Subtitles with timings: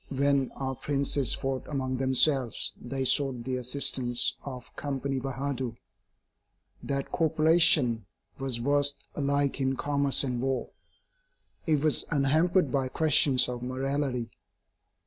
[0.09, 5.77] When our princes fought among themselves, they sought the assistance of Company Bahadur.
[6.81, 8.07] That corporation
[8.39, 10.71] was versed alike in commerce and war.
[11.67, 14.31] It was unhampered by questions of morality.